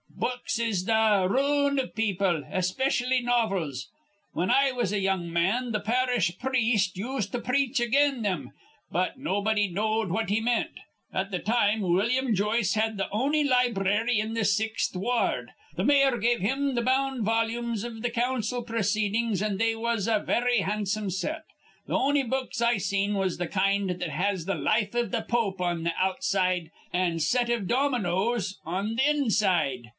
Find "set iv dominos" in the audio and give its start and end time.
27.19-28.59